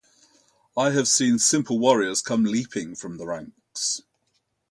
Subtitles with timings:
[0.75, 4.01] I have seen simple warriors come leaping from the ranks.